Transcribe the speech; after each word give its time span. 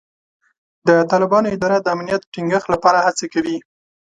د 0.87 0.89
طالبانو 1.11 1.47
اداره 1.55 1.77
د 1.81 1.87
امنیت 1.95 2.21
ټینګښت 2.33 2.67
لپاره 2.73 2.99
هڅې 3.05 3.27
کوي. 3.33 3.57